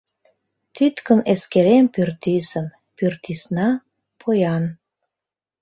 [0.75, 2.67] Тӱткын эскерем Пӱртӱсым,
[2.97, 3.69] Пӱртӱсна—
[4.19, 4.63] поян.